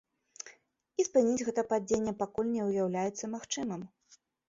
[1.03, 3.91] І спыніць гэта падзенне пакуль не ўяўляецца магчымым.